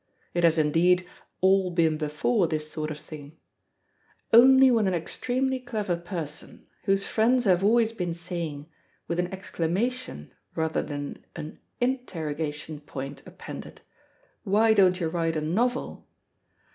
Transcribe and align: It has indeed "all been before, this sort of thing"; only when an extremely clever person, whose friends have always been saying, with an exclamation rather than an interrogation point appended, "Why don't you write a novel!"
It 0.33 0.43
has 0.43 0.57
indeed 0.57 1.07
"all 1.41 1.69
been 1.69 1.95
before, 1.95 2.47
this 2.47 2.71
sort 2.71 2.89
of 2.89 2.99
thing"; 2.99 3.37
only 4.33 4.71
when 4.71 4.87
an 4.87 4.95
extremely 4.95 5.59
clever 5.59 5.95
person, 5.95 6.65
whose 6.85 7.05
friends 7.05 7.45
have 7.45 7.63
always 7.63 7.91
been 7.91 8.15
saying, 8.15 8.65
with 9.07 9.19
an 9.19 9.31
exclamation 9.31 10.33
rather 10.55 10.81
than 10.81 11.23
an 11.35 11.59
interrogation 11.79 12.79
point 12.79 13.21
appended, 13.27 13.81
"Why 14.43 14.73
don't 14.73 14.99
you 14.99 15.07
write 15.07 15.35
a 15.35 15.41
novel!" 15.41 16.07